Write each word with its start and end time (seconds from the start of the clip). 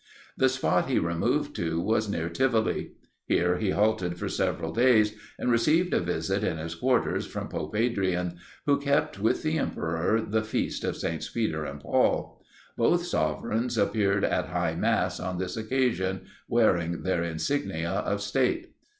The 0.35 0.49
spot 0.49 0.89
he 0.89 0.97
removed 0.97 1.55
to 1.57 1.79
was 1.79 2.09
near 2.09 2.27
Tivoli. 2.27 2.93
Here 3.27 3.59
he 3.59 3.69
halted 3.69 4.17
for 4.17 4.29
several 4.29 4.73
days, 4.73 5.15
and 5.37 5.51
received 5.51 5.93
a 5.93 5.99
visit 5.99 6.43
in 6.43 6.57
his 6.57 6.73
quarters 6.73 7.27
from 7.27 7.49
Pope 7.49 7.75
Adrian, 7.75 8.39
who 8.65 8.79
kept 8.79 9.19
with 9.19 9.43
the 9.43 9.59
emperor 9.59 10.19
the 10.19 10.41
feast 10.43 10.83
of 10.83 10.95
SS. 10.95 11.29
Peter 11.29 11.65
and 11.65 11.81
Paul. 11.81 12.41
Both 12.75 13.05
sovereigns 13.05 13.77
appeared 13.77 14.23
at 14.23 14.47
high 14.47 14.73
mass 14.73 15.19
on 15.19 15.37
this 15.37 15.55
occasion 15.55 16.21
wearing 16.47 17.03
their 17.03 17.21
insignia 17.21 17.91
of 17.91 18.23
state. 18.23 18.73